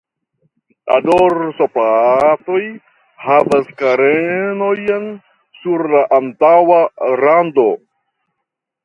La 0.91 0.95
dorsoplatoj 1.07 2.61
havas 3.25 3.69
karenojn 3.83 5.05
sur 5.59 5.85
la 5.93 6.03
antaŭa 6.21 6.81
rando. 7.23 7.69